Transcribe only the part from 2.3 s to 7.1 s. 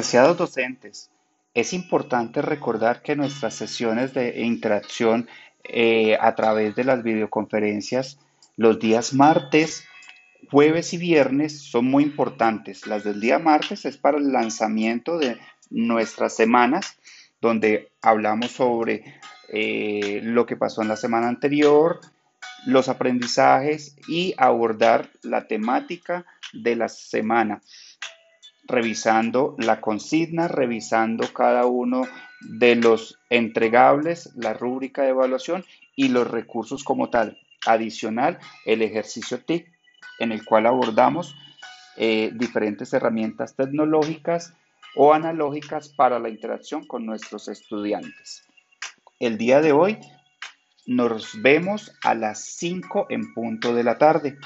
recordar que nuestras sesiones de interacción eh, a través de las